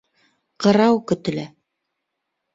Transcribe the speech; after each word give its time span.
Ҡырау 0.65 0.97
көтөлә 1.13 1.45